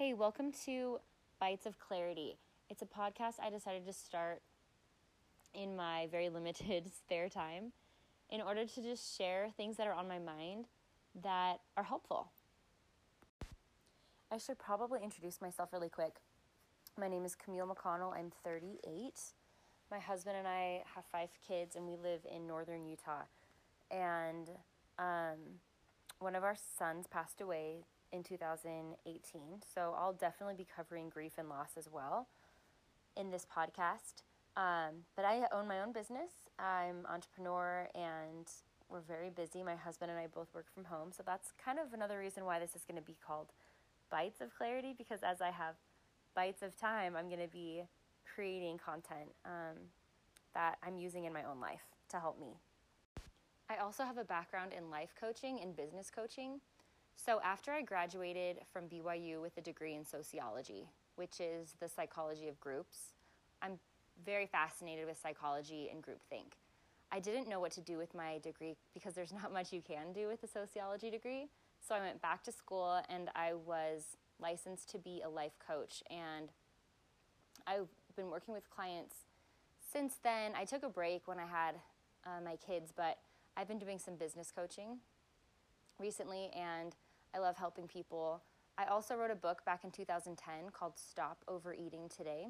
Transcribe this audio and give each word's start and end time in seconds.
Hey, 0.00 0.14
welcome 0.14 0.50
to 0.64 0.98
Bites 1.38 1.66
of 1.66 1.78
Clarity. 1.78 2.38
It's 2.70 2.80
a 2.80 2.86
podcast 2.86 3.34
I 3.38 3.50
decided 3.50 3.84
to 3.84 3.92
start 3.92 4.40
in 5.52 5.76
my 5.76 6.08
very 6.10 6.28
limited 6.30 6.90
spare 6.90 7.28
time 7.28 7.72
in 8.30 8.40
order 8.40 8.64
to 8.64 8.82
just 8.82 9.18
share 9.18 9.50
things 9.58 9.76
that 9.76 9.86
are 9.86 9.92
on 9.92 10.08
my 10.08 10.18
mind 10.18 10.68
that 11.22 11.58
are 11.76 11.82
helpful. 11.82 12.30
I 14.32 14.38
should 14.38 14.58
probably 14.58 15.00
introduce 15.04 15.42
myself 15.42 15.68
really 15.70 15.90
quick. 15.90 16.14
My 16.98 17.06
name 17.06 17.26
is 17.26 17.34
Camille 17.34 17.66
McConnell. 17.66 18.16
I'm 18.16 18.32
38. 18.42 19.12
My 19.90 19.98
husband 19.98 20.34
and 20.38 20.48
I 20.48 20.82
have 20.94 21.04
five 21.12 21.28
kids, 21.46 21.76
and 21.76 21.86
we 21.86 21.96
live 21.98 22.20
in 22.34 22.46
northern 22.46 22.86
Utah. 22.86 23.24
And 23.90 24.48
um, 24.98 25.60
one 26.20 26.34
of 26.34 26.42
our 26.42 26.56
sons 26.78 27.06
passed 27.06 27.42
away 27.42 27.84
in 28.12 28.22
2018. 28.22 29.40
So 29.74 29.94
I'll 29.96 30.12
definitely 30.12 30.54
be 30.54 30.66
covering 30.76 31.08
grief 31.08 31.32
and 31.38 31.48
loss 31.48 31.70
as 31.76 31.88
well 31.90 32.28
in 33.16 33.30
this 33.30 33.46
podcast. 33.46 34.22
Um, 34.56 35.04
but 35.16 35.24
I 35.24 35.42
own 35.52 35.68
my 35.68 35.80
own 35.80 35.92
business. 35.92 36.30
I'm 36.58 37.06
entrepreneur 37.06 37.88
and 37.94 38.46
we're 38.88 39.00
very 39.00 39.30
busy. 39.30 39.62
My 39.62 39.76
husband 39.76 40.10
and 40.10 40.18
I 40.18 40.26
both 40.26 40.48
work 40.54 40.66
from 40.74 40.84
home. 40.84 41.10
So 41.16 41.22
that's 41.24 41.52
kind 41.64 41.78
of 41.78 41.92
another 41.92 42.18
reason 42.18 42.44
why 42.44 42.58
this 42.58 42.74
is 42.74 42.82
going 42.84 43.00
to 43.00 43.06
be 43.06 43.16
called 43.24 43.52
Bites 44.10 44.40
of 44.40 44.54
Clarity 44.54 44.94
because 44.96 45.20
as 45.22 45.40
I 45.40 45.50
have 45.50 45.76
bites 46.34 46.62
of 46.62 46.76
time, 46.76 47.14
I'm 47.16 47.28
going 47.28 47.40
to 47.40 47.52
be 47.52 47.82
creating 48.34 48.78
content 48.78 49.30
um, 49.44 49.76
that 50.54 50.78
I'm 50.82 50.98
using 50.98 51.24
in 51.24 51.32
my 51.32 51.44
own 51.44 51.60
life 51.60 51.82
to 52.10 52.18
help 52.18 52.40
me. 52.40 52.56
I 53.68 53.76
also 53.76 54.02
have 54.02 54.18
a 54.18 54.24
background 54.24 54.72
in 54.76 54.90
life 54.90 55.14
coaching 55.18 55.60
and 55.62 55.76
business 55.76 56.10
coaching. 56.10 56.60
So 57.26 57.38
after 57.44 57.70
I 57.72 57.82
graduated 57.82 58.60
from 58.72 58.84
BYU 58.84 59.42
with 59.42 59.56
a 59.58 59.60
degree 59.60 59.94
in 59.94 60.06
sociology, 60.06 60.88
which 61.16 61.38
is 61.38 61.74
the 61.78 61.88
psychology 61.88 62.48
of 62.48 62.58
groups, 62.60 63.12
I'm 63.60 63.78
very 64.24 64.46
fascinated 64.46 65.06
with 65.06 65.20
psychology 65.20 65.90
and 65.92 66.02
groupthink. 66.02 66.54
I 67.12 67.20
didn't 67.20 67.48
know 67.48 67.60
what 67.60 67.72
to 67.72 67.82
do 67.82 67.98
with 67.98 68.14
my 68.14 68.38
degree 68.38 68.74
because 68.94 69.14
there's 69.14 69.32
not 69.42 69.52
much 69.52 69.70
you 69.72 69.82
can 69.82 70.14
do 70.14 70.28
with 70.28 70.42
a 70.42 70.46
sociology 70.46 71.10
degree. 71.10 71.48
So 71.86 71.94
I 71.94 72.00
went 72.00 72.22
back 72.22 72.42
to 72.44 72.52
school 72.52 73.02
and 73.10 73.28
I 73.34 73.52
was 73.52 74.16
licensed 74.40 74.90
to 74.92 74.98
be 74.98 75.20
a 75.22 75.28
life 75.28 75.58
coach. 75.66 76.02
And 76.10 76.48
I've 77.66 77.88
been 78.16 78.30
working 78.30 78.54
with 78.54 78.70
clients 78.70 79.14
since 79.92 80.14
then. 80.22 80.52
I 80.56 80.64
took 80.64 80.84
a 80.84 80.88
break 80.88 81.28
when 81.28 81.38
I 81.38 81.46
had 81.46 81.74
uh, 82.24 82.40
my 82.42 82.56
kids, 82.56 82.94
but 82.96 83.18
I've 83.58 83.68
been 83.68 83.78
doing 83.78 83.98
some 83.98 84.14
business 84.14 84.50
coaching 84.54 85.00
recently 85.98 86.50
and 86.56 86.96
I 87.34 87.38
love 87.38 87.56
helping 87.56 87.86
people. 87.86 88.42
I 88.76 88.86
also 88.86 89.14
wrote 89.14 89.30
a 89.30 89.36
book 89.36 89.64
back 89.64 89.84
in 89.84 89.90
2010 89.90 90.70
called 90.72 90.94
Stop 90.96 91.44
Overeating 91.46 92.08
Today 92.08 92.48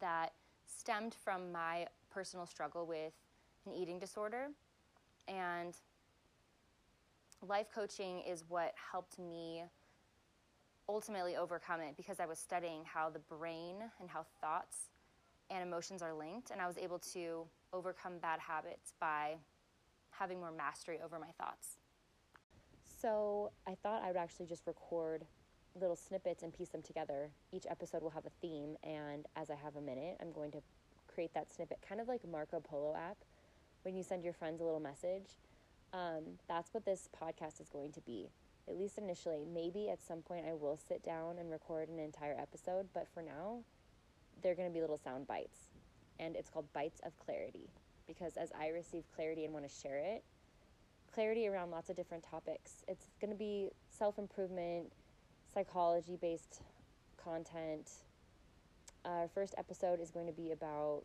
that 0.00 0.32
stemmed 0.66 1.14
from 1.14 1.52
my 1.52 1.86
personal 2.10 2.46
struggle 2.46 2.86
with 2.86 3.12
an 3.66 3.72
eating 3.74 3.98
disorder. 3.98 4.48
And 5.28 5.76
life 7.46 7.66
coaching 7.74 8.20
is 8.20 8.44
what 8.48 8.74
helped 8.92 9.18
me 9.18 9.64
ultimately 10.88 11.36
overcome 11.36 11.80
it 11.80 11.96
because 11.96 12.18
I 12.18 12.26
was 12.26 12.38
studying 12.38 12.82
how 12.84 13.10
the 13.10 13.18
brain 13.18 13.76
and 14.00 14.08
how 14.08 14.24
thoughts 14.40 14.88
and 15.50 15.62
emotions 15.62 16.02
are 16.02 16.14
linked. 16.14 16.50
And 16.50 16.62
I 16.62 16.66
was 16.66 16.78
able 16.78 16.98
to 17.12 17.44
overcome 17.72 18.18
bad 18.22 18.40
habits 18.40 18.94
by 19.00 19.36
having 20.10 20.40
more 20.40 20.52
mastery 20.52 20.98
over 21.04 21.18
my 21.18 21.30
thoughts. 21.38 21.79
So 23.00 23.50
I 23.66 23.74
thought 23.82 24.02
I 24.02 24.08
would 24.08 24.16
actually 24.16 24.46
just 24.46 24.66
record 24.66 25.24
little 25.74 25.96
snippets 25.96 26.42
and 26.42 26.52
piece 26.52 26.68
them 26.68 26.82
together. 26.82 27.30
Each 27.52 27.64
episode 27.70 28.02
will 28.02 28.10
have 28.10 28.26
a 28.26 28.30
theme, 28.42 28.76
and 28.82 29.26
as 29.36 29.50
I 29.50 29.54
have 29.54 29.76
a 29.76 29.80
minute, 29.80 30.18
I'm 30.20 30.32
going 30.32 30.50
to 30.52 30.58
create 31.06 31.32
that 31.34 31.50
snippet, 31.50 31.78
kind 31.86 32.00
of 32.00 32.08
like 32.08 32.20
Marco 32.28 32.60
Polo 32.60 32.94
app 32.94 33.16
when 33.82 33.96
you 33.96 34.02
send 34.02 34.22
your 34.22 34.32
friends 34.34 34.60
a 34.60 34.64
little 34.64 34.80
message. 34.80 35.38
Um, 35.92 36.38
that's 36.46 36.74
what 36.74 36.84
this 36.84 37.08
podcast 37.18 37.60
is 37.60 37.68
going 37.70 37.92
to 37.92 38.00
be, 38.02 38.28
at 38.68 38.76
least 38.76 38.98
initially. 38.98 39.46
Maybe 39.50 39.88
at 39.88 40.02
some 40.02 40.20
point 40.20 40.44
I 40.46 40.52
will 40.52 40.76
sit 40.76 41.02
down 41.02 41.38
and 41.38 41.50
record 41.50 41.88
an 41.88 41.98
entire 41.98 42.36
episode, 42.38 42.88
but 42.92 43.08
for 43.08 43.22
now, 43.22 43.60
they're 44.42 44.54
going 44.54 44.68
to 44.68 44.74
be 44.74 44.80
little 44.80 44.98
sound 44.98 45.26
bites. 45.26 45.68
And 46.18 46.36
it's 46.36 46.50
called 46.50 46.70
Bites 46.74 47.00
of 47.04 47.18
Clarity 47.18 47.70
because 48.06 48.36
as 48.36 48.50
I 48.58 48.68
receive 48.68 49.04
clarity 49.14 49.44
and 49.44 49.54
want 49.54 49.66
to 49.66 49.74
share 49.74 49.98
it, 49.98 50.22
clarity 51.12 51.46
around 51.46 51.70
lots 51.70 51.90
of 51.90 51.96
different 51.96 52.24
topics. 52.24 52.84
It's 52.88 53.06
going 53.20 53.30
to 53.30 53.36
be 53.38 53.70
self 53.88 54.18
improvement, 54.18 54.92
psychology 55.52 56.16
based 56.20 56.62
content. 57.16 57.90
Our 59.04 59.28
first 59.28 59.54
episode 59.56 60.00
is 60.00 60.10
going 60.10 60.26
to 60.26 60.32
be 60.32 60.52
about 60.52 61.04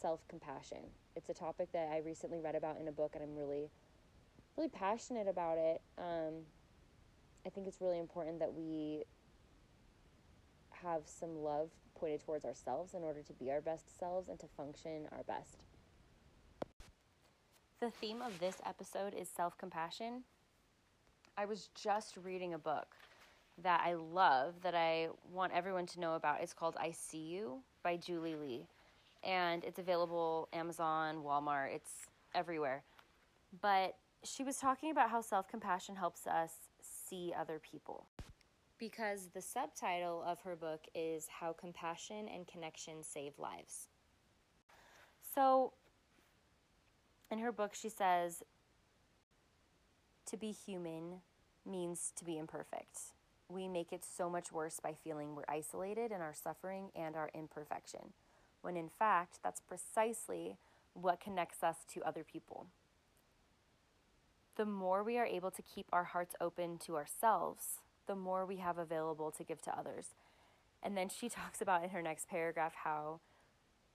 self 0.00 0.26
compassion. 0.28 0.78
It's 1.16 1.28
a 1.28 1.34
topic 1.34 1.72
that 1.72 1.88
I 1.92 1.98
recently 1.98 2.40
read 2.40 2.54
about 2.54 2.78
in 2.80 2.88
a 2.88 2.92
book, 2.92 3.12
and 3.14 3.22
I'm 3.22 3.36
really, 3.36 3.70
really 4.56 4.68
passionate 4.68 5.28
about 5.28 5.58
it. 5.58 5.80
Um, 5.98 6.44
I 7.46 7.50
think 7.50 7.66
it's 7.66 7.80
really 7.80 7.98
important 7.98 8.38
that 8.40 8.54
we 8.54 9.04
have 10.82 11.02
some 11.06 11.42
love 11.42 11.70
pointed 11.94 12.20
towards 12.20 12.44
ourselves 12.44 12.94
in 12.94 13.02
order 13.02 13.22
to 13.22 13.32
be 13.32 13.50
our 13.50 13.60
best 13.60 13.98
selves 13.98 14.28
and 14.28 14.38
to 14.40 14.46
function 14.56 15.08
our 15.12 15.22
best. 15.22 15.64
The 17.80 17.90
theme 17.90 18.22
of 18.22 18.38
this 18.38 18.56
episode 18.64 19.14
is 19.14 19.28
self 19.28 19.58
compassion. 19.58 20.22
I 21.36 21.44
was 21.44 21.68
just 21.74 22.16
reading 22.16 22.54
a 22.54 22.58
book 22.58 22.94
that 23.62 23.82
I 23.84 23.94
love 23.94 24.54
that 24.62 24.74
I 24.74 25.08
want 25.32 25.52
everyone 25.52 25.86
to 25.86 26.00
know 26.00 26.14
about. 26.14 26.40
It's 26.40 26.52
called 26.52 26.76
I 26.78 26.92
See 26.92 27.18
You 27.18 27.58
by 27.82 27.96
Julie 27.96 28.36
Lee. 28.36 28.68
And 29.22 29.64
it's 29.64 29.78
available 29.78 30.48
Amazon, 30.52 31.22
Walmart, 31.24 31.74
it's 31.74 32.06
everywhere. 32.34 32.84
But 33.60 33.96
she 34.22 34.44
was 34.44 34.56
talking 34.58 34.90
about 34.90 35.10
how 35.10 35.20
self-compassion 35.20 35.96
helps 35.96 36.26
us 36.26 36.52
see 36.80 37.32
other 37.38 37.58
people. 37.58 38.06
Because 38.78 39.28
the 39.34 39.42
subtitle 39.42 40.22
of 40.26 40.40
her 40.42 40.56
book 40.56 40.86
is 40.94 41.26
How 41.28 41.52
Compassion 41.52 42.28
and 42.32 42.46
Connection 42.46 43.02
Save 43.02 43.38
Lives. 43.38 43.88
So 45.34 45.72
in 47.34 47.40
her 47.40 47.52
book 47.52 47.74
she 47.74 47.88
says 47.88 48.42
to 50.24 50.36
be 50.36 50.52
human 50.52 51.20
means 51.66 52.12
to 52.16 52.24
be 52.24 52.38
imperfect 52.38 53.12
we 53.48 53.68
make 53.68 53.92
it 53.92 54.04
so 54.04 54.30
much 54.30 54.52
worse 54.52 54.80
by 54.80 54.94
feeling 54.94 55.34
we're 55.34 55.44
isolated 55.48 56.12
in 56.12 56.20
our 56.20 56.34
suffering 56.34 56.90
and 56.94 57.14
our 57.14 57.30
imperfection, 57.34 58.12
when 58.62 58.76
in 58.76 58.88
fact, 58.88 59.38
that's 59.42 59.60
precisely 59.60 60.56
what 60.94 61.20
connects 61.20 61.62
us 61.62 61.78
to 61.92 62.02
other 62.02 62.24
people. 62.24 62.66
The 64.56 64.64
more 64.64 65.02
we 65.02 65.18
are 65.18 65.26
able 65.26 65.50
to 65.50 65.62
keep 65.62 65.86
our 65.92 66.04
hearts 66.04 66.34
open 66.40 66.78
to 66.86 66.96
ourselves, 66.96 67.80
the 68.06 68.14
more 68.14 68.46
we 68.46 68.56
have 68.58 68.78
available 68.78 69.30
to 69.32 69.44
give 69.44 69.60
to 69.62 69.78
others. 69.78 70.14
And 70.82 70.96
then 70.96 71.08
she 71.08 71.28
talks 71.28 71.60
about 71.60 71.82
in 71.84 71.90
her 71.90 72.02
next 72.02 72.28
paragraph 72.28 72.74
how 72.84 73.20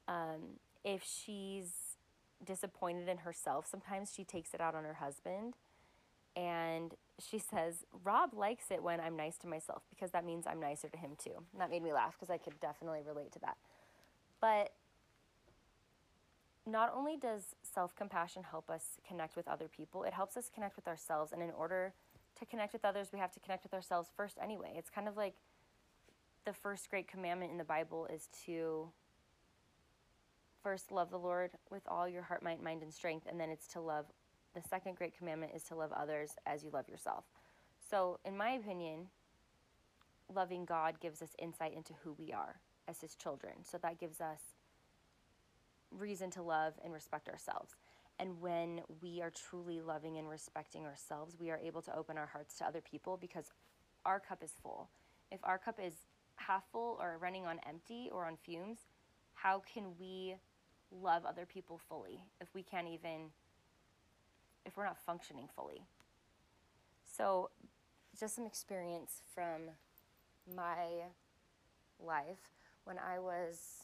um, 0.08 0.60
if 0.84 1.04
she's 1.04 1.89
disappointed 2.44 3.08
in 3.08 3.20
herself, 3.20 3.68
sometimes 3.70 4.14
she 4.16 4.24
takes 4.24 4.54
it 4.54 4.62
out 4.62 4.76
on 4.76 4.84
her 4.84 4.96
husband 4.96 5.56
and 6.36 6.94
she 7.20 7.40
says, 7.40 7.86
Rob 8.04 8.34
likes 8.34 8.66
it 8.72 8.82
when 8.82 9.00
I'm 9.00 9.18
nice 9.18 9.38
to 9.40 9.48
myself 9.48 9.84
because 9.90 10.12
that 10.12 10.26
means 10.26 10.46
I'm 10.48 10.60
nicer 10.60 10.88
to 10.90 10.98
him 10.98 11.12
too. 11.18 11.44
And 11.52 11.62
that 11.62 11.70
made 11.70 11.84
me 11.84 11.92
laugh 11.92 12.16
because 12.18 12.30
I 12.30 12.38
could 12.38 12.60
definitely 12.60 13.02
relate 13.06 13.32
to 13.34 13.40
that. 13.40 13.58
But 14.40 14.72
not 16.66 16.94
only 16.96 17.18
does 17.18 17.56
self 17.64 17.96
compassion 17.96 18.44
help 18.44 18.70
us 18.70 19.00
connect 19.08 19.36
with 19.36 19.48
other 19.48 19.68
people, 19.68 20.04
it 20.04 20.14
helps 20.14 20.38
us 20.38 20.50
connect 20.54 20.76
with 20.76 20.88
ourselves. 20.88 21.32
And 21.34 21.42
in 21.42 21.52
order 21.52 21.94
to 22.38 22.46
connect 22.46 22.74
with 22.74 22.86
others, 22.86 23.10
we 23.12 23.20
have 23.20 23.32
to 23.34 23.40
connect 23.40 23.64
with 23.64 23.74
ourselves 23.74 24.10
first 24.16 24.38
anyway. 24.42 24.74
It's 24.78 24.90
kind 24.90 25.08
of 25.08 25.18
like 25.18 25.36
the 26.46 26.54
first 26.54 26.90
great 26.90 27.08
commandment 27.08 27.52
in 27.52 27.58
the 27.58 27.64
Bible 27.64 28.08
is 28.14 28.30
to 28.46 28.90
first 30.64 30.92
love 30.92 31.10
the 31.10 31.18
Lord 31.20 31.52
with 31.70 31.84
all 31.88 32.08
your 32.08 32.24
heart, 32.24 32.44
mind, 32.44 32.62
mind, 32.62 32.84
and 32.84 32.94
strength, 32.94 33.28
and 33.30 33.40
then 33.40 33.50
it's 33.50 33.68
to 33.70 33.82
love 33.82 34.06
the 34.56 34.62
second 34.68 34.96
great 34.96 35.18
commandment 35.18 35.52
is 35.56 35.64
to 35.64 35.76
love 35.76 35.92
others 35.92 36.32
as 36.46 36.64
you 36.64 36.72
love 36.72 36.90
yourself. 36.90 37.26
So, 37.90 38.20
in 38.26 38.36
my 38.36 38.52
opinion, 38.52 39.08
loving 40.34 40.66
God 40.66 41.00
gives 41.00 41.22
us 41.22 41.30
insight 41.40 41.74
into 41.76 41.94
who 42.04 42.16
we 42.18 42.34
are 42.34 42.60
as 42.88 43.00
His 43.02 43.16
children. 43.16 43.54
So, 43.64 43.78
that 43.80 44.00
gives 44.00 44.22
us 44.22 44.40
reason 45.92 46.30
to 46.32 46.42
love 46.42 46.74
and 46.84 46.94
respect 46.94 47.30
ourselves. 47.30 47.76
And 48.20 48.42
when 48.42 48.82
we 49.02 49.22
are 49.22 49.32
truly 49.32 49.82
loving 49.82 50.18
and 50.18 50.30
respecting 50.30 50.86
ourselves, 50.86 51.38
we 51.40 51.52
are 51.52 51.60
able 51.60 51.82
to 51.84 51.96
open 51.96 52.18
our 52.18 52.28
hearts 52.28 52.58
to 52.58 52.66
other 52.66 52.82
people 52.82 53.18
because 53.18 53.46
our 54.06 54.20
cup 54.20 54.44
is 54.44 54.52
full. 54.62 54.90
If 55.32 55.40
our 55.44 55.58
cup 55.58 55.80
is 55.84 55.94
half 56.36 56.64
full 56.72 56.98
or 57.00 57.18
running 57.20 57.46
on 57.46 57.60
empty 57.68 58.10
or 58.12 58.26
on 58.26 58.36
fumes, 58.36 58.80
how 59.36 59.64
can 59.74 59.86
we 60.00 60.36
love 60.92 61.26
other 61.26 61.46
people 61.46 61.78
fully 61.78 62.24
if 62.42 62.54
we 62.54 62.64
can't 62.64 62.88
even 62.88 63.32
if 64.66 64.78
we're 64.78 64.86
not 64.86 64.98
functioning 64.98 65.48
fully. 65.56 65.82
So, 67.06 67.50
just 68.20 68.36
some 68.36 68.46
experience 68.46 69.22
from 69.34 69.62
my 70.56 71.06
life, 72.00 72.52
when 72.84 72.98
I 72.98 73.20
was 73.20 73.84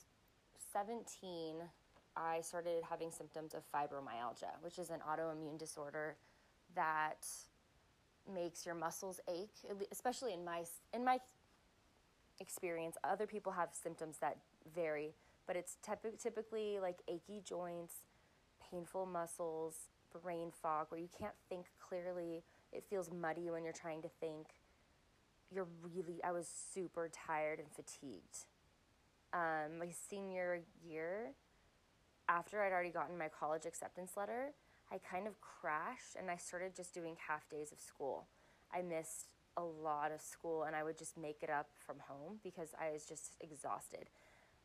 17, 0.74 1.56
I 2.16 2.42
started 2.42 2.84
having 2.90 3.12
symptoms 3.12 3.54
of 3.54 3.64
fibromyalgia, 3.74 4.62
which 4.62 4.80
is 4.80 4.90
an 4.90 5.00
autoimmune 5.08 5.58
disorder 5.58 6.16
that 6.76 7.28
makes 8.32 8.66
your 8.66 8.76
muscles 8.76 9.20
ache, 9.28 9.56
especially 9.92 10.34
in 10.34 10.44
my 10.44 10.64
in 10.94 11.04
my 11.04 11.20
experience. 12.40 12.98
Other 13.04 13.28
people 13.28 13.52
have 13.52 13.70
symptoms 13.72 14.18
that 14.20 14.38
vary, 14.74 15.14
but 15.48 15.56
it's 15.56 15.78
typically 16.22 16.80
like 16.80 17.02
achy 17.08 17.42
joints, 17.44 17.94
painful 18.72 19.06
muscles, 19.06 19.90
brain 20.22 20.52
fog 20.52 20.88
where 20.90 21.00
you 21.00 21.10
can't 21.18 21.36
think 21.50 21.66
clearly. 21.80 22.44
It 22.72 22.84
feels 22.90 23.12
muddy 23.12 23.50
when 23.50 23.64
you're 23.64 23.74
trying 23.74 24.02
to 24.02 24.10
think. 24.20 24.48
You're 25.52 25.68
really 25.82 26.24
I 26.24 26.32
was 26.32 26.48
super 26.74 27.10
tired 27.10 27.60
and 27.60 27.68
fatigued. 27.72 28.46
Um, 29.34 29.80
my 29.80 29.90
senior 30.10 30.62
year, 30.88 31.34
after 32.28 32.64
I'd 32.64 32.72
already 32.72 32.90
gotten 32.90 33.18
my 33.18 33.28
college 33.28 33.66
acceptance 33.66 34.14
letter, 34.18 34.54
I 34.92 34.98
kind 34.98 35.28
of 35.28 35.40
crashed 35.42 36.16
and 36.18 36.30
I 36.30 36.38
started 36.38 36.76
just 36.76 36.94
doing 36.94 37.16
half 37.28 37.50
days 37.50 37.72
of 37.72 37.80
school. 37.80 38.28
I 38.74 38.82
missed 38.82 39.28
a 39.58 39.64
lot 39.64 40.12
of 40.12 40.22
school 40.22 40.64
and 40.64 40.76
I 40.76 40.84
would 40.84 40.98
just 40.98 41.18
make 41.18 41.42
it 41.42 41.50
up 41.50 41.70
from 41.86 41.98
home 42.00 42.40
because 42.44 42.70
I 42.80 42.92
was 42.92 43.06
just 43.06 43.36
exhausted. 43.42 44.10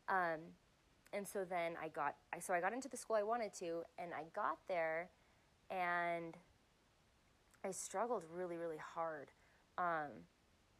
Um, 0.09 0.39
and 1.13 1.27
so 1.27 1.43
then 1.43 1.73
I 1.81 1.87
got, 1.89 2.15
so 2.39 2.53
I 2.53 2.61
got 2.61 2.73
into 2.73 2.87
the 2.87 2.97
school 2.97 3.15
I 3.15 3.23
wanted 3.23 3.53
to, 3.55 3.83
and 3.97 4.13
I 4.13 4.23
got 4.33 4.57
there, 4.67 5.09
and 5.69 6.37
I 7.63 7.71
struggled 7.71 8.23
really, 8.33 8.57
really 8.57 8.77
hard. 8.77 9.31
Um, 9.77 10.09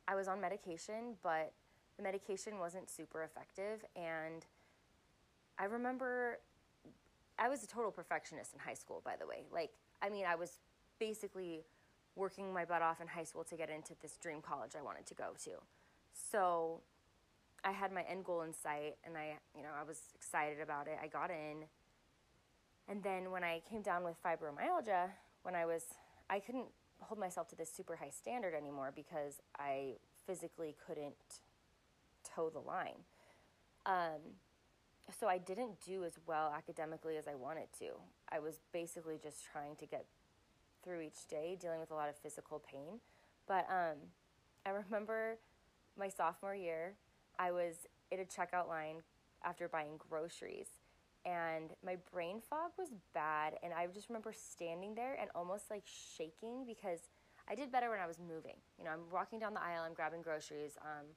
I 0.07 0.16
was 0.16 0.28
on 0.28 0.42
medication, 0.42 1.16
but 1.22 1.54
the 1.98 2.04
medication 2.04 2.60
wasn't 2.60 2.89
super 2.89 3.24
effective, 3.24 3.86
and 3.95 4.45
I 5.60 5.66
remember 5.66 6.39
I 7.38 7.50
was 7.50 7.63
a 7.63 7.68
total 7.68 7.92
perfectionist 7.92 8.54
in 8.54 8.60
high 8.60 8.74
school, 8.74 9.01
by 9.04 9.16
the 9.19 9.25
way. 9.28 9.45
Like, 9.51 9.72
I 10.01 10.10
mean, 10.10 10.25
I 10.25 10.36
was 10.36 10.60
basically 11.00 11.63
working 12.16 12.54
my 12.54 12.66
butt 12.66 12.81
off 12.81 13.01
in 13.01 13.07
high 13.07 13.24
school 13.24 13.44
to 13.45 13.56
get 13.56 13.69
into 13.69 13.94
this 14.01 14.18
dream 14.18 14.42
college 14.42 14.72
I 14.78 14.81
wanted 14.81 15.06
to 15.07 15.13
go 15.13 15.30
to. 15.45 15.51
So 16.13 16.81
I 17.63 17.71
had 17.71 17.91
my 17.91 18.03
end 18.03 18.25
goal 18.25 18.41
in 18.41 18.53
sight 18.53 18.95
and 19.05 19.17
I, 19.17 19.37
you 19.55 19.63
know, 19.63 19.69
I 19.79 19.83
was 19.83 19.99
excited 20.15 20.59
about 20.61 20.87
it. 20.87 20.97
I 21.01 21.07
got 21.07 21.29
in. 21.29 21.65
And 22.87 23.03
then 23.03 23.31
when 23.31 23.43
I 23.43 23.61
came 23.69 23.81
down 23.81 24.03
with 24.03 24.15
fibromyalgia, 24.23 25.09
when 25.43 25.55
I 25.55 25.65
was 25.65 25.83
I 26.29 26.39
couldn't 26.39 26.67
hold 27.01 27.19
myself 27.19 27.47
to 27.49 27.55
this 27.55 27.71
super 27.71 27.95
high 27.95 28.09
standard 28.09 28.53
anymore 28.53 28.91
because 28.95 29.41
I 29.59 29.95
physically 30.25 30.75
couldn't 30.85 31.15
toe 32.23 32.49
the 32.49 32.59
line. 32.59 33.03
Um, 33.85 34.21
so 35.19 35.27
I 35.27 35.37
didn't 35.37 35.81
do 35.85 36.03
as 36.03 36.13
well 36.25 36.53
academically 36.55 37.17
as 37.17 37.27
I 37.27 37.35
wanted 37.35 37.67
to. 37.79 37.91
I 38.31 38.39
was 38.39 38.59
basically 38.71 39.19
just 39.21 39.43
trying 39.51 39.75
to 39.77 39.85
get 39.85 40.05
through 40.83 41.01
each 41.01 41.27
day, 41.29 41.57
dealing 41.59 41.79
with 41.79 41.91
a 41.91 41.95
lot 41.95 42.09
of 42.09 42.15
physical 42.17 42.59
pain. 42.59 42.99
But 43.47 43.67
um, 43.69 43.97
I 44.65 44.69
remember 44.69 45.37
my 45.97 46.09
sophomore 46.09 46.55
year, 46.55 46.93
I 47.39 47.51
was 47.51 47.88
at 48.12 48.19
a 48.19 48.24
checkout 48.24 48.68
line 48.68 48.98
after 49.44 49.68
buying 49.68 49.98
groceries, 49.98 50.68
and 51.25 51.72
my 51.86 51.98
brain 52.12 52.42
fog 52.42 52.72
was 52.78 52.89
bad. 53.13 53.54
And 53.63 53.74
I 53.74 53.88
just 53.88 54.10
remember 54.10 54.33
standing 54.33 54.95
there 54.95 55.18
and 55.19 55.30
almost 55.36 55.69
like 55.69 55.83
shaking 55.86 56.66
because 56.66 57.00
I 57.50 57.56
did 57.56 57.72
better 57.72 57.89
when 57.89 58.00
I 58.00 58.07
was 58.07 58.19
moving. 58.19 58.56
You 58.78 58.86
know, 58.86 58.92
I'm 58.92 59.12
walking 59.12 59.39
down 59.39 59.54
the 59.54 59.62
aisle, 59.62 59.83
I'm 59.86 59.94
grabbing 59.94 60.22
groceries. 60.22 60.78
Um, 60.81 61.07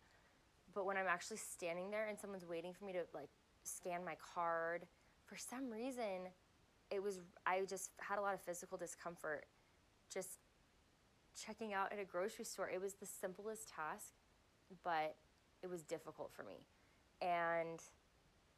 but 0.74 0.86
when 0.86 0.96
I'm 0.96 1.06
actually 1.06 1.36
standing 1.36 1.90
there 1.90 2.08
and 2.08 2.18
someone's 2.18 2.44
waiting 2.44 2.72
for 2.72 2.84
me 2.84 2.92
to 2.92 3.04
like 3.14 3.30
scan 3.62 4.04
my 4.04 4.16
card. 4.34 4.86
For 5.24 5.36
some 5.36 5.70
reason, 5.70 6.28
it 6.90 7.02
was 7.02 7.20
I 7.46 7.62
just 7.68 7.90
had 7.98 8.18
a 8.18 8.22
lot 8.22 8.34
of 8.34 8.40
physical 8.40 8.76
discomfort 8.76 9.46
just 10.12 10.38
checking 11.40 11.72
out 11.72 11.92
at 11.92 11.98
a 11.98 12.04
grocery 12.04 12.44
store. 12.44 12.70
It 12.70 12.80
was 12.80 12.94
the 12.94 13.06
simplest 13.06 13.68
task, 13.68 14.12
but 14.84 15.16
it 15.64 15.70
was 15.70 15.82
difficult 15.82 16.30
for 16.36 16.42
me. 16.44 16.66
And 17.22 17.80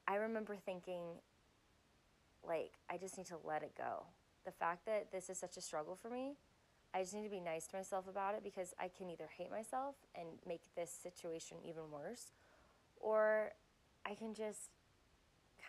I 0.09 0.17
remember 0.17 0.57
thinking 0.57 1.03
like 2.47 2.73
I 2.91 2.97
just 2.97 3.17
need 3.17 3.27
to 3.29 3.37
let 3.45 3.63
it 3.63 3.73
go. 3.79 4.05
The 4.45 4.51
fact 4.51 4.85
that 4.87 5.11
this 5.13 5.31
is 5.31 5.39
such 5.39 5.57
a 5.57 5.61
struggle 5.61 5.97
for 6.01 6.11
me, 6.11 6.35
I 6.93 7.01
just 7.01 7.15
need 7.15 7.25
to 7.25 7.31
be 7.31 7.41
nice 7.41 7.67
to 7.69 7.77
myself 7.77 8.07
about 8.09 8.35
it 8.35 8.43
because 8.43 8.75
I 8.79 8.89
can 8.89 9.09
either 9.09 9.29
hate 9.39 9.51
myself 9.51 9.95
and 10.15 10.27
make 10.47 10.63
this 10.75 10.91
situation 10.91 11.59
even 11.65 11.91
worse 11.91 12.33
or 13.01 13.53
I 14.05 14.15
can 14.15 14.35
just 14.35 14.71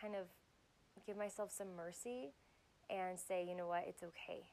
kind 0.02 0.16
of 0.16 0.28
give 1.06 1.18
myself 1.18 1.52
some 1.52 1.76
mercy 1.76 2.32
and 2.90 3.20
say, 3.20 3.46
you 3.48 3.56
know 3.56 3.68
what, 3.68 3.84
it's 3.88 4.04
okay. 4.04 4.50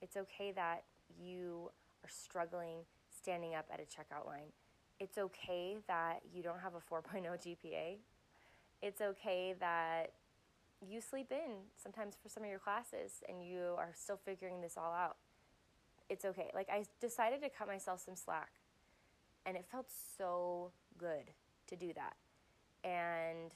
It's 0.00 0.16
okay 0.16 0.52
that 0.52 0.84
you 1.18 1.70
are 2.04 2.08
struggling 2.08 2.78
standing 3.10 3.54
up 3.54 3.66
at 3.72 3.80
a 3.80 3.84
checkout 3.84 4.26
line. 4.26 4.52
It's 5.00 5.18
okay 5.18 5.76
that 5.86 6.20
you 6.32 6.42
don't 6.42 6.60
have 6.60 6.74
a 6.74 6.94
4.0 6.94 7.24
GPA. 7.24 7.98
It's 8.82 9.00
okay 9.00 9.54
that 9.60 10.12
you 10.86 11.00
sleep 11.00 11.30
in 11.30 11.56
sometimes 11.76 12.16
for 12.20 12.28
some 12.28 12.42
of 12.42 12.48
your 12.48 12.58
classes 12.58 13.22
and 13.28 13.42
you 13.42 13.74
are 13.76 13.92
still 13.94 14.18
figuring 14.24 14.60
this 14.60 14.76
all 14.76 14.92
out. 14.92 15.16
It's 16.08 16.24
okay. 16.24 16.50
Like, 16.54 16.68
I 16.70 16.84
decided 17.00 17.42
to 17.42 17.50
cut 17.50 17.68
myself 17.68 18.00
some 18.04 18.16
slack, 18.16 18.50
and 19.44 19.56
it 19.56 19.66
felt 19.70 19.86
so 20.16 20.70
good 20.96 21.30
to 21.66 21.76
do 21.76 21.92
that. 21.94 22.16
And 22.82 23.50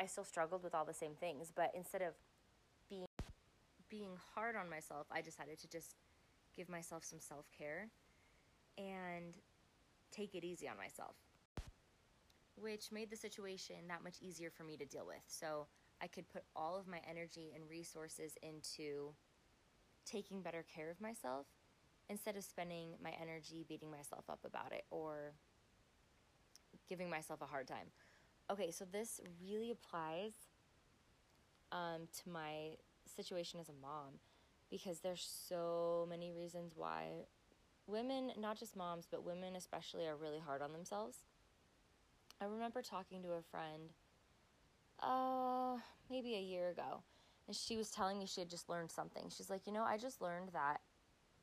I 0.00 0.06
still 0.06 0.24
struggled 0.24 0.62
with 0.62 0.74
all 0.74 0.84
the 0.84 0.94
same 0.94 1.12
things, 1.20 1.52
but 1.54 1.72
instead 1.74 2.02
of 2.02 2.14
being 2.88 3.06
being 3.90 4.16
hard 4.34 4.56
on 4.56 4.68
myself, 4.68 5.06
I 5.12 5.20
decided 5.20 5.58
to 5.60 5.68
just 5.68 5.94
give 6.56 6.68
myself 6.68 7.04
some 7.04 7.20
self-care 7.20 7.88
and 8.76 9.03
take 10.14 10.34
it 10.34 10.44
easy 10.44 10.68
on 10.68 10.76
myself. 10.76 11.16
Which 12.56 12.92
made 12.92 13.10
the 13.10 13.16
situation 13.16 13.76
that 13.88 14.04
much 14.04 14.16
easier 14.20 14.50
for 14.50 14.64
me 14.64 14.76
to 14.76 14.84
deal 14.84 15.06
with. 15.06 15.22
So, 15.26 15.66
I 16.02 16.06
could 16.08 16.28
put 16.28 16.42
all 16.54 16.76
of 16.76 16.86
my 16.86 16.98
energy 17.08 17.52
and 17.54 17.64
resources 17.70 18.32
into 18.42 19.14
taking 20.04 20.42
better 20.42 20.64
care 20.74 20.90
of 20.90 21.00
myself 21.00 21.46
instead 22.10 22.36
of 22.36 22.44
spending 22.44 22.90
my 23.02 23.12
energy 23.20 23.64
beating 23.66 23.90
myself 23.90 24.24
up 24.28 24.40
about 24.44 24.72
it 24.72 24.84
or 24.90 25.32
giving 26.88 27.08
myself 27.08 27.40
a 27.40 27.46
hard 27.46 27.66
time 27.66 27.86
okay, 28.50 28.70
so 28.70 28.84
this 28.90 29.20
really 29.42 29.70
applies 29.70 30.32
um, 31.72 32.08
to 32.22 32.30
my 32.30 32.76
situation 33.16 33.60
as 33.60 33.68
a 33.68 33.72
mom 33.80 34.18
because 34.70 35.00
there's 35.00 35.26
so 35.48 36.06
many 36.08 36.32
reasons 36.32 36.72
why 36.76 37.26
women, 37.86 38.32
not 38.38 38.58
just 38.58 38.76
moms, 38.76 39.06
but 39.10 39.24
women 39.24 39.56
especially, 39.56 40.06
are 40.06 40.16
really 40.16 40.38
hard 40.38 40.62
on 40.62 40.72
themselves. 40.72 41.18
I 42.40 42.46
remember 42.46 42.82
talking 42.82 43.22
to 43.22 43.32
a 43.32 43.42
friend, 43.42 43.90
uh, 45.00 45.76
maybe 46.10 46.34
a 46.34 46.40
year 46.40 46.70
ago, 46.70 47.02
and 47.46 47.56
she 47.56 47.76
was 47.76 47.90
telling 47.90 48.18
me 48.18 48.26
she 48.26 48.40
had 48.40 48.50
just 48.50 48.68
learned 48.68 48.90
something. 48.90 49.30
She's 49.34 49.50
like, 49.50 49.66
you 49.66 49.72
know, 49.72 49.84
I 49.84 49.98
just 49.98 50.20
learned 50.20 50.50
that 50.52 50.78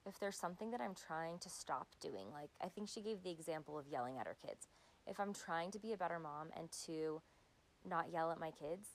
if 0.06 0.20
there's 0.20 0.38
something 0.38 0.72
that 0.72 0.82
I'm 0.82 0.96
trying 0.96 1.38
to 1.40 1.50
stop 1.50 1.88
doing, 2.00 2.32
like 2.34 2.50
I 2.62 2.68
think 2.68 2.90
she 2.90 3.02
gave 3.02 3.24
the 3.24 3.32
example 3.32 3.78
of 3.78 3.88
yelling 3.88 4.18
at 4.18 4.28
her 4.28 4.36
kids 4.46 4.68
if 5.08 5.20
I'm 5.20 5.34
trying 5.34 5.72
to 5.72 5.80
be 5.80 5.94
a 5.94 5.98
better 5.98 6.20
mom 6.20 6.50
and 6.58 6.70
to 6.86 7.22
not 7.88 8.12
yell 8.12 8.32
at 8.32 8.40
my 8.40 8.52
kids, 8.52 8.90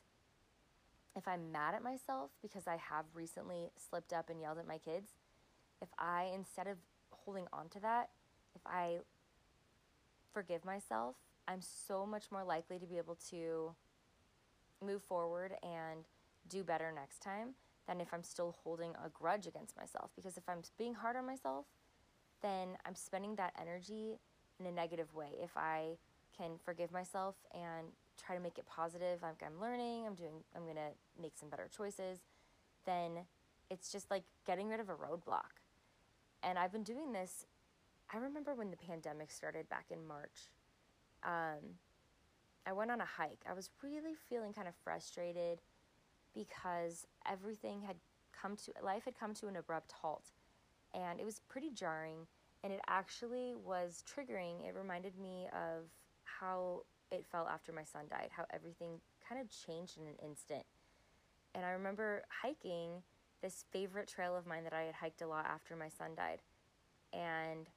if 1.17 1.27
I'm 1.27 1.51
mad 1.51 1.75
at 1.75 1.83
myself 1.83 2.31
because 2.43 2.67
I 2.67 2.77
have 2.77 3.05
recently 3.15 3.71
slipped 3.77 4.13
up 4.13 4.31
and 4.31 4.41
yelled 4.41 4.59
at 4.59 4.69
my 4.69 4.79
kids, 4.79 5.13
if 5.81 5.89
I, 5.99 6.31
instead 6.35 6.67
of 6.67 6.77
holding 7.27 7.47
on 7.53 7.69
to 7.71 7.81
that, 7.81 8.09
if 8.55 8.63
I 8.65 8.99
forgive 10.33 10.65
myself, 10.65 11.17
I'm 11.47 11.61
so 11.61 12.07
much 12.07 12.25
more 12.33 12.45
likely 12.45 12.79
to 12.79 12.87
be 12.87 12.97
able 12.97 13.19
to 13.31 13.75
move 14.85 15.03
forward 15.03 15.55
and 15.63 16.05
do 16.49 16.63
better 16.63 16.93
next 16.95 17.21
time 17.21 17.55
than 17.87 18.01
if 18.01 18.09
I'm 18.13 18.23
still 18.23 18.57
holding 18.63 18.93
a 19.05 19.09
grudge 19.09 19.47
against 19.47 19.77
myself. 19.77 20.11
Because 20.17 20.37
if 20.37 20.49
I'm 20.49 20.63
being 20.79 20.95
hard 20.95 21.17
on 21.17 21.27
myself, 21.27 21.67
then 22.43 22.77
I'm 22.85 22.95
spending 22.95 23.37
that 23.37 23.53
energy 23.61 24.19
in 24.59 24.67
a 24.67 24.73
negative 24.73 25.15
way. 25.15 25.31
If 25.43 25.57
I 25.57 25.97
can 26.37 26.53
forgive 26.65 26.93
myself 26.93 27.35
and 27.55 27.89
try 28.25 28.37
to 28.37 28.43
make 28.43 28.59
it 28.59 28.67
positive, 28.67 29.23
like 29.23 29.43
I'm 29.45 29.61
learning, 29.61 30.07
I'm 30.07 30.15
doing, 30.15 30.45
I'm 30.55 30.67
gonna 30.67 30.91
make 31.21 31.33
some 31.37 31.49
better 31.49 31.69
choices, 31.75 32.19
then 32.85 33.27
it's 33.71 33.91
just 33.91 34.11
like 34.11 34.25
getting 34.47 34.69
rid 34.69 34.81
of 34.81 34.89
a 34.89 34.95
roadblock. 34.95 35.63
And 36.47 36.59
I've 36.61 36.73
been 36.73 36.85
doing 36.85 37.13
this. 37.13 37.45
I 38.15 38.19
remember 38.19 38.55
when 38.55 38.71
the 38.71 38.77
pandemic 38.77 39.33
started 39.33 39.69
back 39.69 39.87
in 39.91 40.07
March. 40.07 40.53
Um, 41.25 41.77
I 42.67 42.73
went 42.73 42.93
on 42.93 43.01
a 43.01 43.05
hike. 43.05 43.43
I 43.51 43.53
was 43.53 43.71
really 43.83 44.15
feeling 44.29 44.53
kind 44.53 44.69
of 44.69 44.75
frustrated 44.85 45.61
because 46.35 47.07
everything 47.31 47.83
had 47.83 47.97
come 48.33 48.57
to 48.57 48.73
life 48.85 49.05
had 49.07 49.19
come 49.19 49.35
to 49.35 49.49
an 49.49 49.57
abrupt 49.57 49.93
halt, 49.93 50.31
and 50.95 51.19
it 51.21 51.25
was 51.25 51.41
pretty 51.49 51.71
jarring 51.71 52.27
And 52.65 52.73
it 52.73 52.81
actually 52.89 53.55
was 53.55 54.03
triggering. 54.07 54.67
It 54.67 54.75
reminded 54.75 55.19
me 55.19 55.49
of 55.53 55.85
how 56.25 56.83
it 57.13 57.25
felt 57.27 57.49
after 57.49 57.73
my 57.73 57.85
son 57.85 58.07
died, 58.11 58.31
how 58.31 58.45
everything 58.53 59.01
kind 59.29 59.41
of 59.41 59.49
changed 59.51 59.99
in 59.99 60.07
an 60.07 60.17
instant. 60.25 60.65
And 61.55 61.65
I 61.65 61.71
remember 61.71 62.25
hiking 62.43 63.03
this 63.43 63.65
favorite 63.71 64.09
trail 64.09 64.37
of 64.37 64.47
mine 64.47 64.65
that 64.65 64.73
I 64.73 64.83
had 64.83 64.95
hiked 64.95 65.23
a 65.23 65.27
lot 65.27 65.47
after 65.47 65.77
my 65.77 65.89
son 65.89 66.11
died. 66.17 66.41
And 67.13 67.69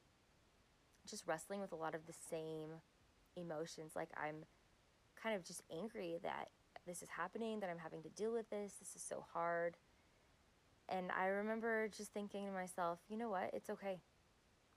just 1.09 1.27
wrestling 1.27 1.59
with 1.59 1.71
a 1.71 1.75
lot 1.75 1.95
of 1.95 2.05
the 2.05 2.13
same 2.29 2.69
emotions. 3.35 3.93
Like 3.95 4.09
I'm 4.15 4.45
kind 5.21 5.35
of 5.35 5.43
just 5.43 5.63
angry 5.71 6.19
that 6.23 6.49
this 6.85 7.01
is 7.01 7.09
happening, 7.09 7.59
that 7.59 7.69
I'm 7.69 7.79
having 7.79 8.01
to 8.03 8.09
deal 8.09 8.31
with 8.31 8.49
this. 8.49 8.73
This 8.79 8.95
is 8.95 9.01
so 9.01 9.25
hard. 9.33 9.77
And 10.87 11.11
I 11.11 11.27
remember 11.27 11.87
just 11.95 12.13
thinking 12.13 12.45
to 12.45 12.51
myself, 12.51 12.99
you 13.09 13.17
know 13.17 13.29
what? 13.29 13.51
It's 13.53 13.69
okay. 13.69 13.99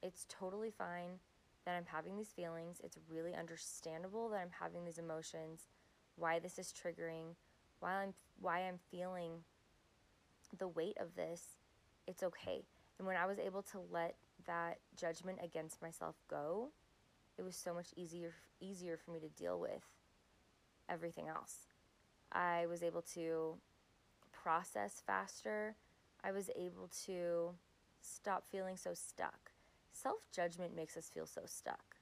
It's 0.02 0.26
totally 0.28 0.70
fine 0.70 1.20
that 1.64 1.76
I'm 1.76 1.86
having 1.86 2.16
these 2.16 2.32
feelings. 2.34 2.80
It's 2.82 2.98
really 3.10 3.34
understandable 3.34 4.28
that 4.30 4.40
I'm 4.40 4.50
having 4.58 4.84
these 4.84 4.98
emotions, 4.98 5.68
why 6.16 6.38
this 6.38 6.58
is 6.58 6.72
triggering, 6.72 7.34
why 7.80 8.02
I'm 8.02 8.14
why 8.40 8.60
I'm 8.60 8.78
feeling 8.90 9.44
the 10.58 10.68
weight 10.68 10.96
of 11.00 11.14
this. 11.14 11.42
It's 12.06 12.22
okay. 12.22 12.64
And 12.98 13.06
when 13.06 13.16
I 13.16 13.26
was 13.26 13.38
able 13.38 13.62
to 13.62 13.80
let 13.90 14.16
that 14.46 14.78
judgment 14.96 15.38
against 15.42 15.82
myself 15.82 16.16
go, 16.28 16.70
it 17.38 17.42
was 17.42 17.56
so 17.56 17.72
much 17.74 17.88
easier 17.96 18.34
easier 18.60 18.96
for 18.96 19.10
me 19.10 19.18
to 19.18 19.28
deal 19.28 19.58
with 19.58 19.82
everything 20.88 21.28
else. 21.28 21.66
I 22.30 22.66
was 22.66 22.82
able 22.82 23.02
to 23.14 23.56
process 24.32 25.02
faster. 25.04 25.74
I 26.22 26.30
was 26.32 26.50
able 26.56 26.88
to 27.06 27.50
stop 28.00 28.44
feeling 28.50 28.76
so 28.76 28.94
stuck. 28.94 29.50
Self-judgment 29.92 30.74
makes 30.74 30.96
us 30.96 31.10
feel 31.12 31.26
so 31.26 31.42
stuck. 31.46 31.96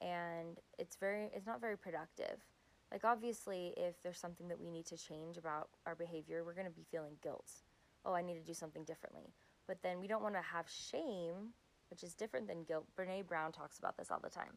And 0.00 0.58
it's 0.78 0.96
very 0.96 1.30
it's 1.34 1.46
not 1.46 1.60
very 1.60 1.76
productive. 1.76 2.40
Like 2.92 3.04
obviously 3.04 3.74
if 3.76 4.02
there's 4.02 4.18
something 4.18 4.48
that 4.48 4.60
we 4.60 4.70
need 4.70 4.86
to 4.86 4.96
change 4.96 5.36
about 5.36 5.68
our 5.86 5.94
behavior, 5.94 6.44
we're 6.44 6.54
going 6.54 6.66
to 6.66 6.72
be 6.72 6.86
feeling 6.90 7.16
guilt. 7.22 7.50
Oh, 8.04 8.14
I 8.14 8.22
need 8.22 8.34
to 8.34 8.44
do 8.44 8.54
something 8.54 8.84
differently. 8.84 9.32
But 9.66 9.82
then 9.82 10.00
we 10.00 10.06
don't 10.06 10.22
want 10.22 10.34
to 10.36 10.42
have 10.42 10.66
shame, 10.68 11.52
which 11.90 12.04
is 12.04 12.14
different 12.14 12.46
than 12.46 12.62
guilt. 12.62 12.86
Brene 12.96 13.26
Brown 13.26 13.52
talks 13.52 13.78
about 13.78 13.96
this 13.96 14.10
all 14.10 14.20
the 14.22 14.30
time. 14.30 14.56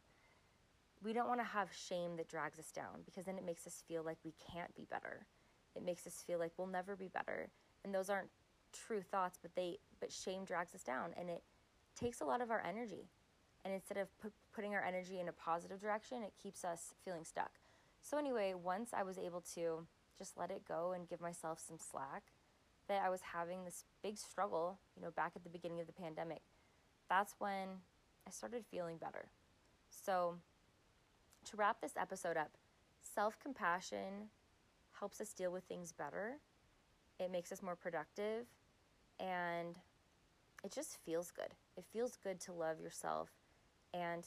We 1.04 1.14
don't 1.14 1.28
want 1.28 1.40
to 1.40 1.46
have 1.46 1.70
shame 1.74 2.18
that 2.18 2.28
drags 2.28 2.60
us 2.60 2.72
down 2.72 3.02
because 3.06 3.26
then 3.26 3.38
it 3.38 3.46
makes 3.46 3.66
us 3.66 3.84
feel 3.88 4.04
like 4.04 4.18
we 4.24 4.34
can't 4.52 4.74
be 4.76 4.86
better. 4.90 5.26
It 5.76 5.84
makes 5.84 6.06
us 6.06 6.24
feel 6.26 6.40
like 6.40 6.52
we'll 6.58 6.68
never 6.68 6.96
be 6.96 7.08
better. 7.08 7.50
And 7.84 7.96
those 7.96 8.10
aren't 8.10 8.30
true 8.74 9.02
thoughts, 9.02 9.40
but 9.42 9.56
they 9.56 9.78
but 10.00 10.12
shame 10.12 10.44
drags 10.46 10.76
us 10.76 10.84
down 10.84 11.12
and 11.18 11.30
it 11.30 11.44
takes 11.96 12.22
a 12.22 12.26
lot 12.26 12.42
of 12.42 12.52
our 12.52 12.64
energy. 12.68 13.10
And 13.66 13.74
instead 13.74 13.98
of 13.98 14.08
pu- 14.20 14.32
putting 14.54 14.74
our 14.74 14.84
energy 14.84 15.20
in 15.20 15.28
a 15.28 15.34
positive 15.34 15.82
direction, 15.82 16.24
it 16.24 16.34
keeps 16.42 16.64
us 16.64 16.94
feeling 17.04 17.26
stuck. 17.26 17.52
So 18.02 18.18
anyway, 18.18 18.54
once 18.54 18.92
I 18.94 19.04
was 19.04 19.18
able 19.18 19.42
to 19.56 19.86
just 20.18 20.38
let 20.38 20.52
it 20.52 20.64
go 20.68 20.94
and 20.94 21.08
give 21.08 21.22
myself 21.22 21.60
some 21.66 21.78
slack, 21.78 22.24
that 22.88 23.04
I 23.06 23.10
was 23.10 23.22
having 23.22 23.64
this 23.64 23.86
big 24.02 24.18
struggle, 24.18 24.80
you 24.96 25.02
know, 25.02 25.12
back 25.12 25.34
at 25.36 25.44
the 25.44 25.50
beginning 25.50 25.80
of 25.80 25.88
the 25.88 25.94
pandemic, 25.94 26.42
that's 27.08 27.36
when 27.38 27.68
I 28.28 28.32
started 28.32 28.66
feeling 28.70 28.98
better. 28.98 29.30
So, 29.90 30.36
to 31.46 31.58
wrap 31.58 31.82
this 31.82 31.94
episode 31.98 32.36
up, 32.36 32.52
self 33.02 33.40
compassion 33.40 34.30
helps 35.00 35.22
us 35.22 35.34
deal 35.34 35.52
with 35.52 35.64
things 35.66 35.92
better, 35.92 36.38
it 37.20 37.32
makes 37.32 37.52
us 37.52 37.62
more 37.62 37.76
productive, 37.76 38.46
and 39.20 39.78
it 40.64 40.72
just 40.72 40.98
feels 41.06 41.32
good. 41.32 41.54
It 41.78 41.86
feels 41.94 42.18
good 42.22 42.40
to 42.42 42.54
love 42.54 42.80
yourself 42.80 43.30
and 43.94 44.26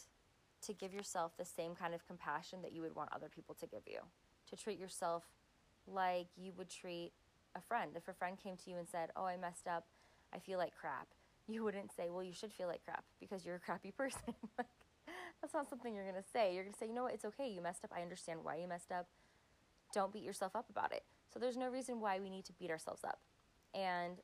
to 0.62 0.72
give 0.72 0.92
yourself 0.92 1.32
the 1.36 1.44
same 1.44 1.74
kind 1.74 1.94
of 1.94 2.06
compassion 2.06 2.62
that 2.62 2.72
you 2.72 2.82
would 2.82 2.94
want 2.94 3.10
other 3.12 3.28
people 3.28 3.54
to 3.56 3.66
give 3.66 3.82
you. 3.86 3.98
To 4.50 4.56
treat 4.56 4.78
yourself 4.78 5.24
like 5.86 6.26
you 6.36 6.52
would 6.56 6.68
treat 6.68 7.12
a 7.54 7.60
friend. 7.60 7.92
If 7.96 8.08
a 8.08 8.12
friend 8.12 8.36
came 8.42 8.56
to 8.56 8.70
you 8.70 8.76
and 8.76 8.88
said, 8.88 9.10
Oh, 9.16 9.24
I 9.24 9.36
messed 9.36 9.66
up, 9.66 9.86
I 10.34 10.38
feel 10.38 10.58
like 10.58 10.74
crap, 10.74 11.08
you 11.48 11.64
wouldn't 11.64 11.94
say, 11.94 12.08
Well, 12.10 12.22
you 12.22 12.32
should 12.32 12.52
feel 12.52 12.68
like 12.68 12.84
crap 12.84 13.04
because 13.20 13.44
you're 13.44 13.56
a 13.56 13.60
crappy 13.60 13.90
person. 13.96 14.34
like, 14.58 14.68
that's 15.40 15.54
not 15.54 15.68
something 15.68 15.94
you're 15.94 16.10
going 16.10 16.22
to 16.22 16.28
say. 16.32 16.54
You're 16.54 16.64
going 16.64 16.74
to 16.74 16.78
say, 16.78 16.86
You 16.86 16.94
know 16.94 17.04
what? 17.04 17.14
It's 17.14 17.24
okay. 17.24 17.48
You 17.48 17.60
messed 17.60 17.84
up. 17.84 17.90
I 17.96 18.02
understand 18.02 18.40
why 18.42 18.56
you 18.56 18.68
messed 18.68 18.92
up. 18.92 19.06
Don't 19.94 20.12
beat 20.12 20.22
yourself 20.22 20.56
up 20.56 20.70
about 20.70 20.92
it. 20.92 21.02
So 21.32 21.38
there's 21.38 21.56
no 21.56 21.68
reason 21.68 22.00
why 22.00 22.20
we 22.20 22.30
need 22.30 22.44
to 22.46 22.52
beat 22.52 22.70
ourselves 22.70 23.04
up. 23.04 23.20
And 23.74 24.18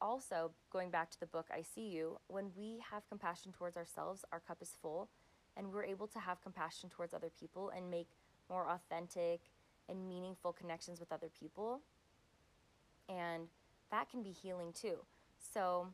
also, 0.00 0.52
going 0.70 0.90
back 0.90 1.10
to 1.10 1.20
the 1.20 1.26
book 1.26 1.46
I 1.50 1.62
See 1.62 1.88
You, 1.88 2.18
when 2.28 2.50
we 2.56 2.82
have 2.90 3.08
compassion 3.08 3.52
towards 3.52 3.76
ourselves, 3.76 4.24
our 4.30 4.40
cup 4.40 4.58
is 4.60 4.76
full, 4.80 5.08
and 5.56 5.72
we're 5.72 5.84
able 5.84 6.06
to 6.08 6.18
have 6.18 6.42
compassion 6.42 6.88
towards 6.88 7.14
other 7.14 7.30
people 7.38 7.70
and 7.74 7.90
make 7.90 8.08
more 8.48 8.68
authentic 8.68 9.40
and 9.88 10.08
meaningful 10.08 10.52
connections 10.52 11.00
with 11.00 11.12
other 11.12 11.28
people 11.40 11.80
and 13.08 13.48
that 13.90 14.10
can 14.10 14.22
be 14.22 14.30
healing 14.30 14.72
too. 14.72 14.96
So 15.52 15.88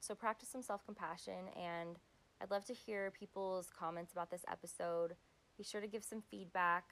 so 0.00 0.14
practice 0.14 0.50
some 0.50 0.62
self-compassion 0.62 1.48
and 1.56 1.96
I'd 2.40 2.50
love 2.50 2.64
to 2.66 2.74
hear 2.74 3.10
people's 3.10 3.70
comments 3.76 4.12
about 4.12 4.30
this 4.30 4.44
episode. 4.50 5.14
Be 5.56 5.64
sure 5.64 5.80
to 5.80 5.86
give 5.86 6.04
some 6.04 6.22
feedback 6.30 6.84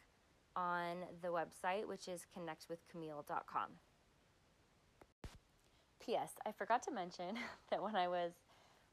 on 0.57 0.99
the 1.21 1.29
website, 1.29 1.87
which 1.87 2.09
is 2.09 2.25
connectwithcamille.com. 2.37 3.69
P.S. 6.01 6.33
I 6.47 6.53
forgot 6.53 6.83
to 6.85 6.91
mention 6.91 7.37
that 7.71 7.83
when 7.83 7.97
I 7.97 8.09
was 8.09 8.33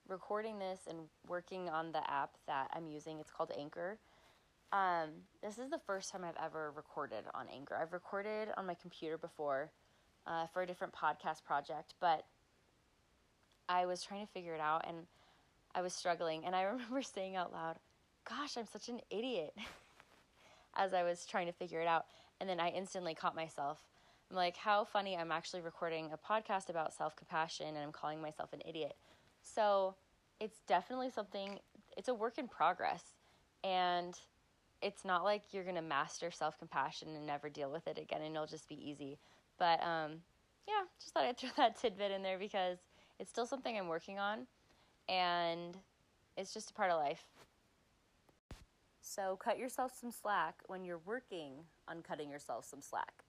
recording 0.09 0.59
this 0.59 0.81
and 0.89 0.97
working 1.27 1.69
on 1.69 1.91
the 1.91 2.09
app 2.09 2.31
that 2.47 2.69
I'm 2.73 2.87
using, 2.87 3.19
it's 3.19 3.31
called 3.31 3.51
Anchor. 3.57 3.97
Um, 4.71 5.09
this 5.41 5.57
is 5.57 5.69
the 5.69 5.79
first 5.79 6.11
time 6.11 6.23
I've 6.23 6.43
ever 6.43 6.71
recorded 6.75 7.23
on 7.33 7.47
Anchor. 7.53 7.77
I've 7.79 7.93
recorded 7.93 8.49
on 8.57 8.65
my 8.65 8.75
computer 8.75 9.17
before 9.17 9.71
uh, 10.27 10.47
for 10.47 10.61
a 10.61 10.67
different 10.67 10.93
podcast 10.93 11.43
project, 11.43 11.95
but 11.99 12.25
I 13.67 13.85
was 13.85 14.03
trying 14.03 14.25
to 14.25 14.31
figure 14.31 14.53
it 14.53 14.61
out 14.61 14.85
and 14.87 14.97
I 15.73 15.81
was 15.81 15.93
struggling. 15.93 16.45
And 16.45 16.55
I 16.55 16.61
remember 16.63 17.01
saying 17.01 17.35
out 17.35 17.53
loud, 17.53 17.77
Gosh, 18.27 18.57
I'm 18.57 18.67
such 18.67 18.89
an 18.89 18.99
idiot 19.09 19.55
as 20.75 20.93
I 20.93 21.03
was 21.03 21.25
trying 21.25 21.47
to 21.47 21.53
figure 21.53 21.81
it 21.81 21.87
out. 21.87 22.05
And 22.39 22.49
then 22.49 22.59
I 22.59 22.69
instantly 22.69 23.15
caught 23.15 23.35
myself. 23.35 23.79
I'm 24.29 24.35
like, 24.35 24.57
How 24.57 24.83
funny, 24.83 25.17
I'm 25.17 25.31
actually 25.31 25.61
recording 25.61 26.11
a 26.13 26.17
podcast 26.17 26.69
about 26.69 26.93
self 26.93 27.15
compassion 27.15 27.67
and 27.67 27.79
I'm 27.79 27.91
calling 27.91 28.21
myself 28.21 28.53
an 28.53 28.61
idiot. 28.67 28.95
So 29.41 29.95
it's 30.39 30.59
definitely 30.67 31.09
something, 31.09 31.59
it's 31.97 32.07
a 32.07 32.13
work 32.13 32.37
in 32.37 32.47
progress. 32.47 33.03
And 33.63 34.17
it's 34.81 35.03
not 35.03 35.23
like 35.23 35.43
you're 35.51 35.63
going 35.63 35.75
to 35.75 35.81
master 35.81 36.31
self 36.31 36.57
compassion 36.57 37.09
and 37.15 37.25
never 37.25 37.49
deal 37.49 37.71
with 37.71 37.87
it 37.87 37.97
again 37.97 38.21
and 38.21 38.35
it'll 38.35 38.47
just 38.47 38.69
be 38.69 38.75
easy. 38.75 39.17
But 39.57 39.81
um, 39.83 40.21
yeah, 40.67 40.85
just 40.99 41.13
thought 41.13 41.25
I'd 41.25 41.37
throw 41.37 41.49
that 41.57 41.79
tidbit 41.79 42.11
in 42.11 42.23
there 42.23 42.39
because 42.39 42.77
it's 43.19 43.29
still 43.29 43.45
something 43.45 43.77
I'm 43.77 43.87
working 43.87 44.19
on 44.19 44.47
and 45.09 45.77
it's 46.37 46.53
just 46.53 46.71
a 46.71 46.73
part 46.73 46.91
of 46.91 46.99
life. 46.99 47.25
So 49.01 49.37
cut 49.43 49.57
yourself 49.57 49.91
some 49.99 50.11
slack 50.11 50.55
when 50.67 50.85
you're 50.85 51.01
working 51.05 51.53
on 51.87 52.01
cutting 52.01 52.29
yourself 52.29 52.65
some 52.65 52.81
slack. 52.81 53.23